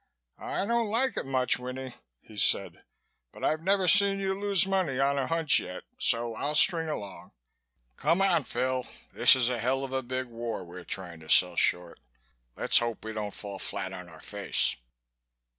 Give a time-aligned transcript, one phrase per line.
[0.39, 2.83] "I don't like it so much, Winnie," he said,
[3.31, 7.33] "but I've never seen you lose money on a hunch yet so I'll string along.
[7.97, 11.55] Come on, Phil, this is a hell of a big war we're trying to sell
[11.55, 11.99] short.
[12.55, 14.75] Let's hope we don't fall flat on our face."